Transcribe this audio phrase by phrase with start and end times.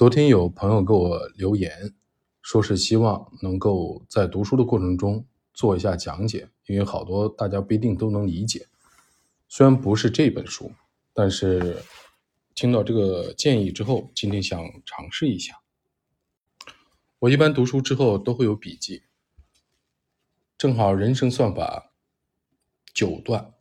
[0.00, 1.94] 昨天有朋友给我留言，
[2.40, 8.66] 说是希望能够在读书的过程中做一下讲解，因为好多大家不一定都能理解。
[9.46, 10.72] 虽然不是这本书，
[11.12, 11.82] 但是
[12.54, 15.60] 听到这个建议之后，今天想尝试一下。
[17.18, 19.02] 我一般读书之后都会有笔记，
[20.56, 21.92] 正好人生算法
[22.94, 23.52] 九段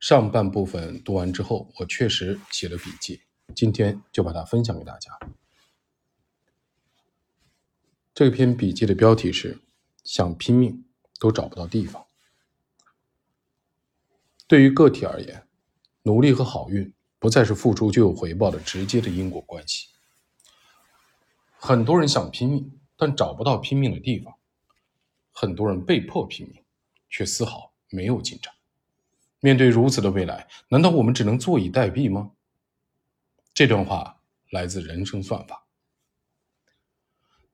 [0.00, 3.20] 上半部分读完之后，我确实写了笔记，
[3.54, 5.10] 今天就把它分享给大家。
[8.16, 9.58] 这篇笔记的标题是
[10.02, 10.86] “想拼命
[11.20, 12.06] 都找不到地方”。
[14.48, 15.46] 对于个体而言，
[16.04, 19.88] 努力和好运不再是付出就有回报的直接的因果关系。
[21.58, 24.32] 很多人想拼命，但找不到拼命的地方；
[25.30, 26.64] 很多人被迫拼命，
[27.10, 28.50] 却丝毫没有进展。
[29.40, 32.30] 面对如此的未来，难道我们只能坐以待毙吗？
[33.52, 35.65] 这段话来自人生算法。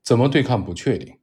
[0.02, 1.19] 怎么对抗不确定？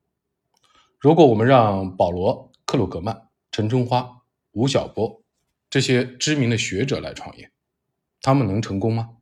[0.98, 4.22] 如果我们让保罗·克鲁格曼、陈春花、
[4.52, 5.22] 吴晓波
[5.70, 7.52] 这些知名的学者来创业，
[8.22, 9.18] 他们能成功吗？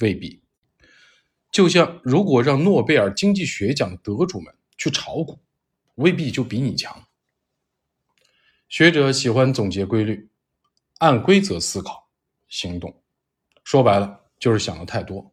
[0.00, 0.42] 未必。
[1.50, 5.40] 就像如果让诺贝尔经济学奖得主们去炒股，
[5.96, 7.06] 未必就比你强。
[8.68, 10.30] 学者喜欢总结规律，
[10.98, 12.08] 按规则思考、
[12.48, 13.02] 行动，
[13.62, 15.32] 说白了就是想的太多。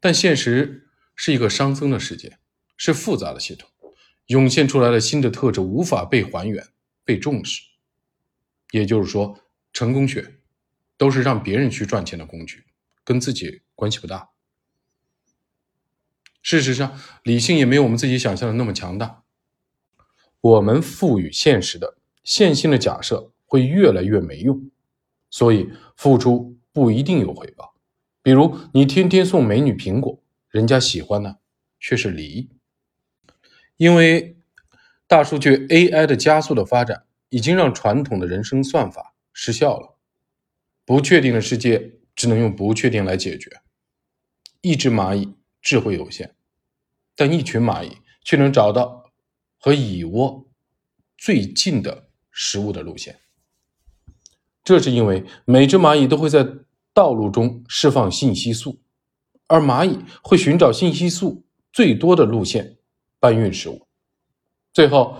[0.00, 0.87] 但现实。
[1.20, 2.38] 是一个熵增的世界，
[2.76, 3.68] 是复杂的系统，
[4.26, 6.64] 涌现出来的新的特质无法被还原、
[7.04, 7.60] 被重视。
[8.70, 9.40] 也就是说，
[9.72, 10.36] 成功学
[10.96, 12.66] 都是让别人去赚钱的工具，
[13.02, 14.28] 跟自己关系不大。
[16.40, 19.24] 事实上，理性也没有我们自己想象的那么强大。
[20.40, 24.70] 我们赋予现实的线性的假设会越来越没用，
[25.30, 27.74] 所以付出不一定有回报。
[28.22, 30.22] 比如，你天天送美女苹果。
[30.50, 31.38] 人家喜欢的
[31.78, 32.48] 却是梨，
[33.76, 34.36] 因为
[35.06, 39.98] 大数据 AI 的加速的发展，已经让传统的人生算法失效了。
[40.84, 43.60] 不确定的世界只能用不确定来解决。
[44.62, 46.34] 一只蚂蚁智慧有限，
[47.14, 49.12] 但一群蚂蚁却能找到
[49.58, 50.48] 和蚁窝
[51.16, 53.18] 最近的食物的路线。
[54.64, 56.46] 这是因为每只蚂蚁都会在
[56.92, 58.80] 道路中释放信息素。
[59.48, 62.78] 而蚂蚁会寻找信息素最多的路线
[63.18, 63.88] 搬运食物，
[64.72, 65.16] 最后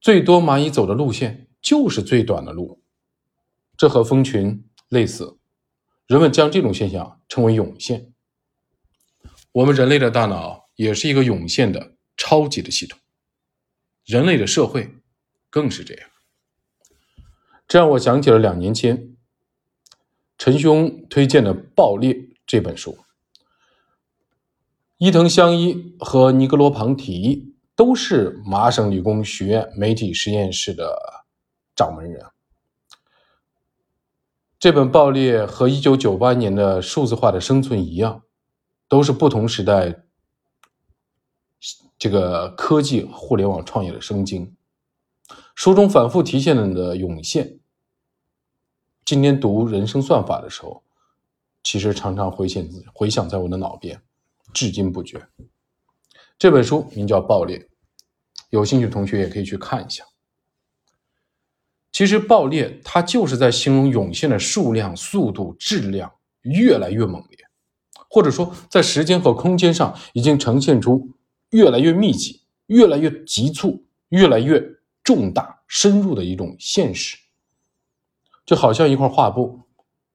[0.00, 2.82] 最多蚂蚁走的路线就是最短的路。
[3.76, 5.38] 这和蜂群类似，
[6.06, 8.12] 人们将这种现象称为涌现。
[9.52, 12.98] 我们人类的大脑也是一个涌现的超级的系统，
[14.04, 14.94] 人类的社会
[15.50, 16.08] 更是这样。
[17.68, 19.16] 这让我想起了两年前
[20.38, 22.14] 陈兄推荐的《爆裂》
[22.46, 23.03] 这本书。
[25.04, 30.98] 伊藤香一和尼格罗庞提都是麻省理工学院媒体实验室的
[31.76, 32.24] 掌门人。
[34.58, 38.22] 这本《爆裂》和1998年的《数字化的生存》一样，
[38.88, 40.04] 都是不同时代
[41.98, 44.56] 这个科技互联网创业的生经。
[45.54, 47.58] 书中反复体现的涌现，
[49.04, 50.82] 今天读人生算法的时候，
[51.62, 54.00] 其实常常回现回响在我的脑边。
[54.54, 55.26] 至今不绝。
[56.38, 57.58] 这本书名叫《爆裂》，
[58.50, 60.04] 有兴趣的同学也可以去看一下。
[61.92, 67.38] 其实，爆裂它就是在形容涌现的数量、速度、质量越来越猛烈，
[68.08, 71.10] 或者说在时间和空间上已经呈现出
[71.50, 74.60] 越来越密集、越来越急促、越来越
[75.02, 77.16] 重大、深入的一种现实。
[78.44, 79.60] 就好像一块画布，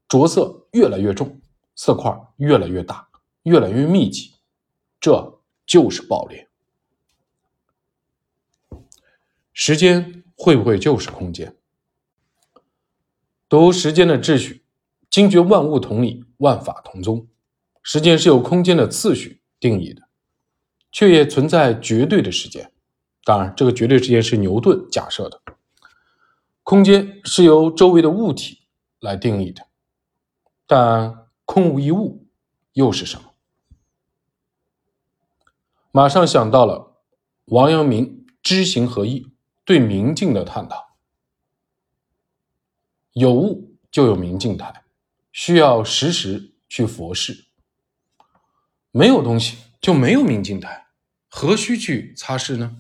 [0.07, 1.41] 着色越来越重，
[1.75, 3.09] 色块越来越大。
[3.44, 4.35] 越来越密集，
[5.00, 6.47] 这就是爆裂。
[9.53, 11.55] 时间会不会就是空间？
[13.47, 14.63] 读时间的秩序，
[15.09, 17.27] 惊觉万物同理，万法同宗。
[17.81, 20.03] 时间是由空间的次序定义的，
[20.92, 22.71] 却也存在绝对的时间。
[23.24, 25.42] 当然，这个绝对时间是牛顿假设的。
[26.63, 28.59] 空间是由周围的物体
[29.00, 29.65] 来定义的，
[30.68, 32.27] 但空无一物
[32.74, 33.29] 又是什么？
[36.00, 37.04] 马上想到了
[37.48, 39.34] 王阳明知行合一
[39.66, 40.96] 对明镜的探讨。
[43.12, 44.86] 有物就有明镜台，
[45.34, 47.50] 需要时时去佛事；
[48.92, 50.88] 没有东西就没有明镜台，
[51.28, 52.78] 何须去擦拭呢？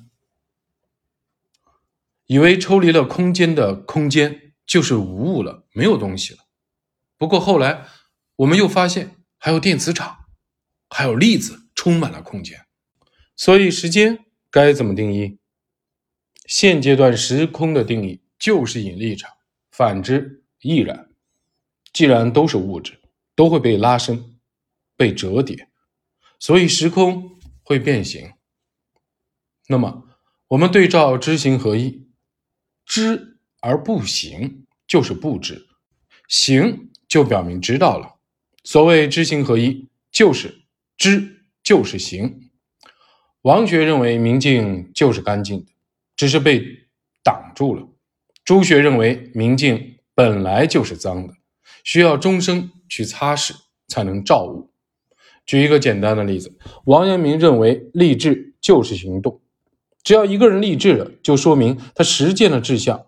[2.27, 6.45] 以为抽离了空间的空间就是无物了，没有东西了。
[7.17, 7.85] 不过后来
[8.37, 10.19] 我们又发现还有电磁场，
[10.89, 12.65] 还有粒子充满了空间。
[13.39, 15.39] 所以时间该怎么定义？
[16.45, 19.31] 现阶段时空的定义就是引力场，
[19.71, 21.09] 反之亦然。
[21.93, 22.99] 既然都是物质，
[23.35, 24.37] 都会被拉伸、
[24.97, 25.69] 被折叠，
[26.37, 28.33] 所以时空会变形。
[29.69, 30.05] 那么，
[30.49, 32.09] 我们对照知行合一，
[32.85, 35.65] 知而不行就是不知，
[36.27, 38.19] 行就表明知道了。
[38.65, 40.65] 所谓知行合一，就是
[40.97, 42.48] 知就是行。
[43.43, 45.71] 王学认为明镜就是干净的，
[46.17, 46.61] 只是被
[47.23, 47.87] 挡住了；
[48.43, 51.33] 朱学认为明镜本来就是脏的，
[51.85, 53.53] 需要终生去擦拭
[53.87, 54.71] 才能照物。
[55.45, 59.41] 举一个简单的例子，王阳明认为立志就是行动。
[60.03, 63.07] 只要一个人立志了，就说明他实践了志向。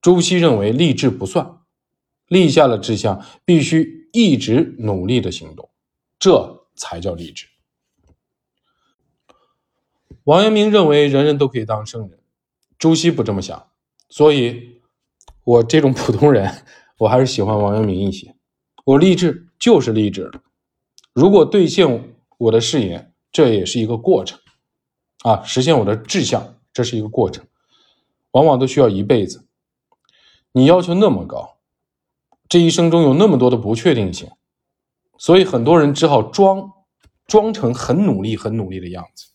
[0.00, 1.58] 朱熹认为立志不算，
[2.28, 5.70] 立下了志向，必须一直努力的行动，
[6.20, 7.46] 这才叫立志。
[10.24, 12.18] 王阳明认为人人都可以当圣人，
[12.78, 13.68] 朱熹不这么想，
[14.08, 14.80] 所以，
[15.44, 16.64] 我这种普通人，
[16.98, 18.34] 我还是喜欢王阳明一些。
[18.86, 20.30] 我立志就是立志，
[21.12, 24.38] 如果兑现我的誓言，这也是一个过程。
[25.24, 27.46] 啊，实现我的志向，这是一个过程，
[28.30, 29.46] 往往都需要一辈子。
[30.52, 31.58] 你要求那么高，
[32.48, 34.30] 这一生中有那么多的不确定性，
[35.18, 36.72] 所以很多人只好装，
[37.26, 39.28] 装成很努力、很努力的样子，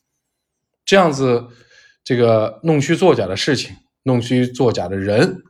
[0.90, 1.50] 这样子，
[2.04, 5.44] 这个弄虚作假的事情，弄虚作假的人，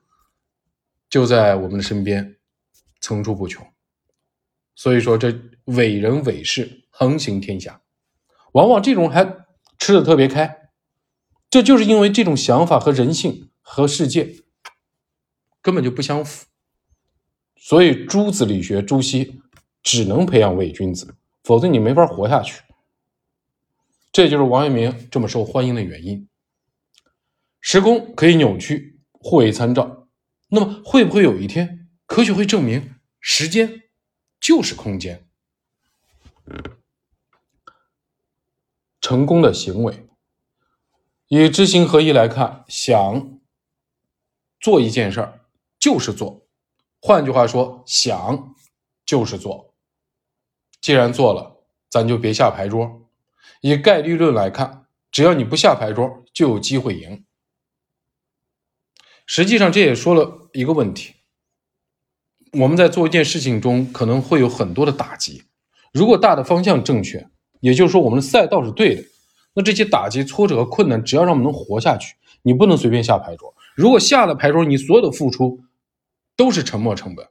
[1.09, 2.35] 就在我们的身边
[2.99, 3.65] 层出不穷。
[4.75, 5.33] 所以说，这
[5.63, 7.79] 伪人伪事横行天下，
[8.51, 9.47] 往往这种还。
[9.81, 10.71] 吃的特别开，
[11.49, 14.35] 这就是因为这种想法和人性和世界
[15.61, 16.47] 根本就不相符，
[17.55, 19.39] 所以朱子理学朱熹
[19.81, 21.15] 只能培养伪君子，
[21.45, 22.61] 否则你没法活下去。
[24.11, 26.27] 这就是王阳明这么受欢迎的原因。
[27.61, 30.07] 时空可以扭曲，互为参照，
[30.49, 33.83] 那么会不会有一天科学会证明时间
[34.39, 35.27] 就是空间？
[39.01, 40.07] 成功的行为，
[41.27, 43.39] 以知行合一来看，想
[44.59, 45.45] 做一件事儿
[45.77, 46.47] 就是做，
[46.99, 48.55] 换句话说，想
[49.05, 49.73] 就是做。
[50.81, 53.08] 既然做了，咱就别下牌桌。
[53.61, 57.25] 以概率论来看，只要你不下牌桌，就有机会赢。
[59.25, 61.15] 实际上，这也说了一个问题：
[62.53, 65.43] 我们在做一件事情中，可能会有很多的打击。
[65.91, 67.29] 如果大的方向正确。
[67.61, 69.03] 也就是说，我们的赛道是对的。
[69.53, 73.53] 那这些打击、挫折和困难，只要让我们能活下去，你不能随便下牌桌。
[73.75, 75.59] 如果下了牌桌，你所有的付出
[76.37, 77.27] 都是沉没成本，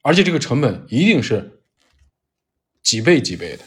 [0.00, 1.53] 而且这个成本一定是
[2.84, 3.64] 几倍几倍的，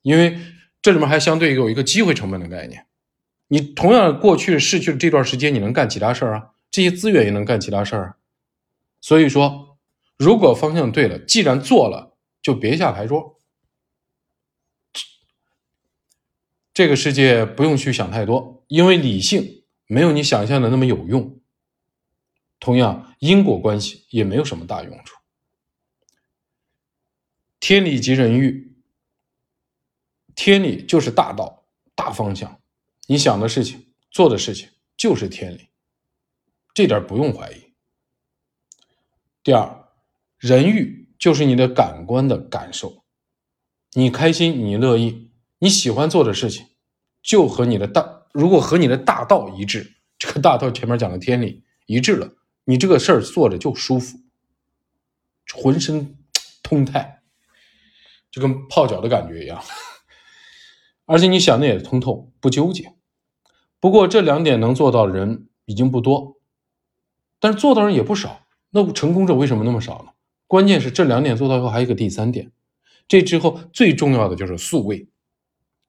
[0.00, 0.38] 因为
[0.80, 2.86] 这里面还相对有一个机会成本的概念。
[3.48, 6.52] 你同样过去逝去的这段时间，你能干其他事儿啊？
[6.70, 8.16] 这些资源也能干其他事儿啊。
[9.02, 9.76] 所以说，
[10.16, 12.08] 如果方向对了，既然做了。
[12.42, 13.38] 就别下牌桌，
[16.74, 21.38] 这个世界不用去想太多，因为理性没有你想象的那么有用。
[22.58, 25.14] 同样，因果关系也没有什么大用处。
[27.72, 28.70] 天理即人欲，
[30.34, 31.64] 天理就是大道、
[31.94, 32.60] 大方向，
[33.06, 35.68] 你想的事情、做的事情就是天理，
[36.74, 37.72] 这点不用怀疑。
[39.42, 39.88] 第二，
[40.38, 41.08] 人欲。
[41.18, 43.04] 就是你的感官的感受，
[43.92, 46.66] 你开心，你乐意，你喜欢做的事情，
[47.22, 54.18] 就和你的大，如果和你的大道一致，这个大道前面讲的天理一致了，你这个事儿做着就舒服，
[55.54, 56.18] 浑身
[56.62, 57.21] 通泰，
[58.32, 59.62] 就跟泡脚的感觉一样，
[61.04, 62.94] 而且你想的也通透，不纠结。
[63.78, 66.40] 不过这两点能做到的人已经不多，
[67.38, 68.46] 但是做到人也不少。
[68.70, 70.12] 那成功者为什么那么少呢？
[70.46, 72.50] 关键是这两点做到以后，还有一个第三点，
[73.06, 75.08] 这之后最重要的就是素位。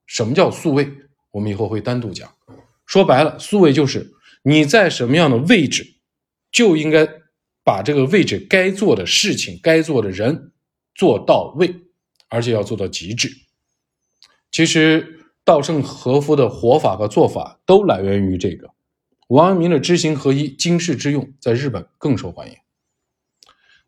[0.05, 0.91] 什么叫素位？
[1.31, 2.29] 我们以后会单独讲。
[2.85, 4.11] 说白了，素位就是
[4.43, 5.95] 你在什么样的位置，
[6.51, 7.07] 就应该
[7.63, 10.51] 把这个位置该做的事情、该做的人
[10.93, 11.82] 做到位，
[12.33, 13.29] 而且要做到极致。
[14.51, 18.71] 其实稻盛和夫的活法和做法都来源于这个。
[19.27, 22.57] 王阳明的知行合一、经世致用，在日本更受欢迎。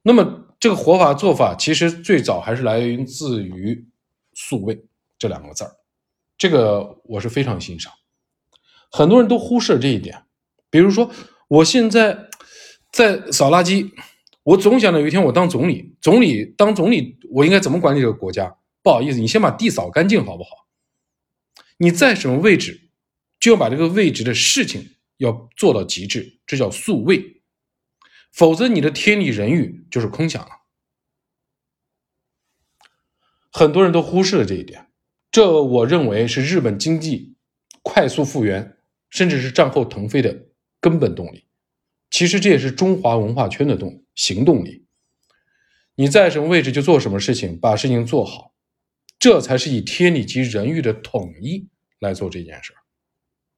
[0.04, 0.44] 那么。
[0.58, 3.88] 这个活法做法其实最早还是来源自于
[4.34, 4.86] “素位”
[5.20, 5.72] 这两个字儿，
[6.38, 7.94] 这个我是非常欣赏。
[8.90, 10.24] 很多人都忽视了这一点，
[10.72, 11.12] 比如说
[11.50, 12.30] 我现在
[12.92, 13.92] 在扫垃圾，
[14.46, 18.56] 我总想着有一天我当总理，总理当总理，我应该怎么管理这个国家？
[18.84, 20.68] 不好意思，你先把地扫干净好不好？
[21.78, 22.90] 你在什么位置，
[23.40, 27.42] 就要把这个位置的事情要做到极致，这叫速位，
[28.32, 30.50] 否则你的天理人欲就是空想了。
[33.52, 34.92] 很多人都忽视了这一点，
[35.32, 37.36] 这我认为是日本经济
[37.82, 38.78] 快速复原，
[39.10, 40.50] 甚至是战后腾飞的
[40.80, 41.48] 根本动力。
[42.12, 44.86] 其实这也是中华文化圈的动力行动力。
[45.95, 48.53] 你在什么位置就做什么事情，把事情做好，
[49.19, 51.67] 这才是以天理及人欲的统一
[52.00, 52.77] 来做这件事儿。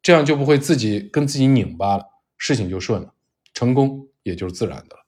[0.01, 2.05] 这样就不会自己跟自己拧巴了，
[2.37, 3.13] 事情就顺了，
[3.53, 5.05] 成功也就是自然的了。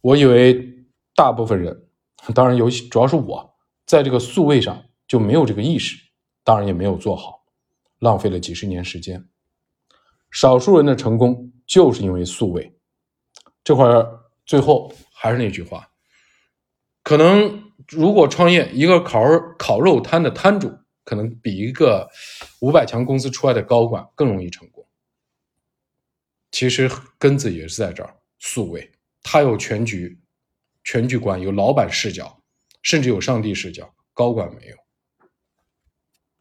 [0.00, 1.86] 我以为大部分人，
[2.34, 5.96] 当然尤其主要是我，在这个素位上就没有这个意识，
[6.44, 7.44] 当然也没有做好，
[7.98, 9.28] 浪费了几十年时间。
[10.30, 11.52] 少数人的成功。
[11.66, 12.75] 就是因为素位，
[13.66, 13.84] 这块
[14.44, 15.90] 最后还是那句话，
[17.02, 19.20] 可能如果创业，一个烤
[19.58, 22.08] 烤肉摊的摊主，可能比一个
[22.60, 24.86] 五百强公司出来的高管更容易成功。
[26.52, 28.88] 其实根子也是在这儿，素位，
[29.20, 30.16] 他有全局、
[30.84, 32.40] 全局观，有老板视角，
[32.82, 34.76] 甚至有上帝视角，高管没有。